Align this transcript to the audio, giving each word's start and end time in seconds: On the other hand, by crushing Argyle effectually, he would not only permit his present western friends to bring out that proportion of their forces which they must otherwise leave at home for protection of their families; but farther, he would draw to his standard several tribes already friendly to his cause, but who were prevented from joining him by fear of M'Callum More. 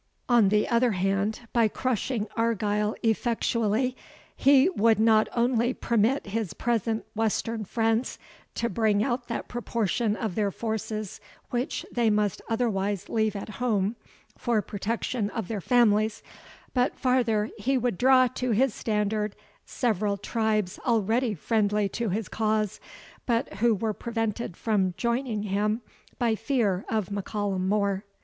On 0.27 0.49
the 0.49 0.67
other 0.67 0.93
hand, 0.93 1.41
by 1.53 1.67
crushing 1.67 2.25
Argyle 2.35 2.95
effectually, 3.03 3.95
he 4.35 4.67
would 4.69 4.97
not 4.99 5.27
only 5.35 5.75
permit 5.75 6.25
his 6.25 6.55
present 6.55 7.05
western 7.13 7.65
friends 7.65 8.17
to 8.55 8.67
bring 8.67 9.03
out 9.03 9.27
that 9.27 9.47
proportion 9.47 10.15
of 10.15 10.33
their 10.33 10.49
forces 10.49 11.21
which 11.51 11.85
they 11.91 12.09
must 12.09 12.41
otherwise 12.49 13.09
leave 13.09 13.35
at 13.35 13.49
home 13.61 13.95
for 14.35 14.59
protection 14.63 15.29
of 15.29 15.47
their 15.47 15.61
families; 15.61 16.23
but 16.73 16.97
farther, 16.97 17.51
he 17.59 17.77
would 17.77 17.99
draw 17.99 18.25
to 18.25 18.49
his 18.53 18.73
standard 18.73 19.35
several 19.67 20.17
tribes 20.17 20.79
already 20.83 21.35
friendly 21.35 21.87
to 21.89 22.09
his 22.09 22.27
cause, 22.27 22.79
but 23.27 23.53
who 23.59 23.75
were 23.75 23.93
prevented 23.93 24.57
from 24.57 24.95
joining 24.97 25.43
him 25.43 25.83
by 26.17 26.33
fear 26.33 26.85
of 26.89 27.11
M'Callum 27.11 27.69
More. 27.69 28.03